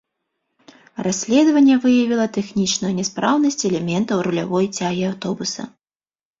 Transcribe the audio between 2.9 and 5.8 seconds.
няспраўнасць элементаў рулявой цягі аўтобуса.